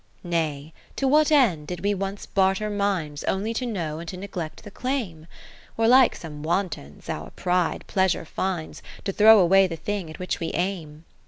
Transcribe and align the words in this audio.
IV 0.23 0.29
Nay, 0.31 0.73
to 0.95 1.07
what 1.07 1.31
end 1.31 1.67
did 1.67 1.81
we 1.83 1.93
once 1.93 2.25
barter 2.25 2.71
minds. 2.71 3.23
Only 3.25 3.53
to 3.53 3.67
know 3.67 3.99
and 3.99 4.09
to 4.09 4.17
neglect 4.17 4.63
the 4.63 4.71
claim? 4.71 5.27
Or 5.77 5.87
(like 5.87 6.15
some 6.15 6.41
wantons) 6.41 7.07
our 7.07 7.29
pride 7.29 7.83
pleasure 7.85 8.25
finds, 8.25 8.81
To 9.03 9.11
throw 9.11 9.37
away 9.37 9.67
the 9.67 9.75
thing 9.75 10.09
at 10.09 10.17
which 10.17 10.39
we 10.39 10.53
aim. 10.55 11.05